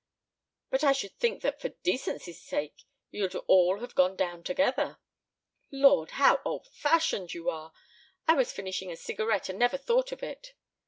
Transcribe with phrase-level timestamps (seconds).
[0.71, 4.97] "But I should think that for decency's sake you'd all have gone down together."
[5.69, 6.09] "Lord!
[6.17, 7.71] How old fashioned you are.
[8.27, 10.55] I was finishing a cigarette and never thought of it."